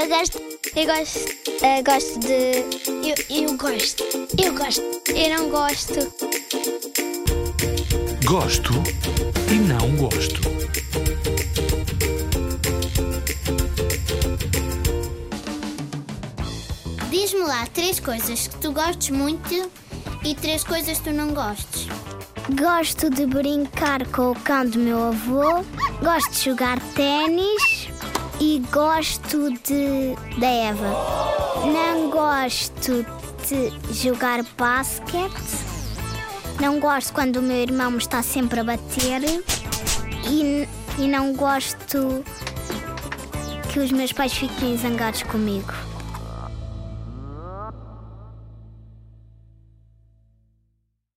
Eu 0.00 0.08
gosto. 0.08 0.40
Eu 0.74 0.86
gosto. 0.86 1.18
eh, 1.62 1.82
gosto 1.82 2.18
de. 2.20 2.64
Eu, 3.06 3.42
eu 3.44 3.56
gosto. 3.58 4.02
Eu 4.42 4.54
gosto. 4.54 4.80
Eu 5.10 5.36
não 5.36 5.50
gosto. 5.50 5.98
Gosto 8.24 8.72
e 9.52 9.56
não 9.56 9.96
gosto. 9.96 10.40
Diz-me 17.10 17.40
lá 17.40 17.66
três 17.66 18.00
coisas 18.00 18.46
que 18.48 18.56
tu 18.56 18.72
gostes 18.72 19.10
muito 19.10 19.70
e 20.24 20.34
três 20.34 20.64
coisas 20.64 20.96
que 20.96 21.10
tu 21.10 21.12
não 21.12 21.34
gostes. 21.34 21.88
Gosto 22.58 23.10
de 23.10 23.26
brincar 23.26 24.06
com 24.06 24.30
o 24.30 24.34
cão 24.34 24.64
do 24.64 24.78
meu 24.78 25.08
avô, 25.08 25.62
gosto 26.02 26.30
de 26.32 26.44
jogar 26.46 26.80
ténis 26.94 27.79
gosto 28.70 29.50
de 29.64 30.14
da 30.38 30.46
Eva. 30.46 30.88
Não 31.66 32.10
gosto 32.10 33.04
de 33.48 33.92
jogar 33.92 34.42
basquete. 34.56 35.70
Não 36.60 36.78
gosto 36.78 37.12
quando 37.12 37.36
o 37.36 37.42
meu 37.42 37.56
irmão 37.56 37.90
me 37.90 37.98
está 37.98 38.22
sempre 38.22 38.60
a 38.60 38.64
bater 38.64 39.22
e, 40.28 40.68
e 40.98 41.08
não 41.08 41.32
gosto 41.34 42.24
que 43.72 43.80
os 43.80 43.90
meus 43.90 44.12
pais 44.12 44.32
fiquem 44.32 44.76
zangados 44.76 45.22
comigo. 45.24 45.72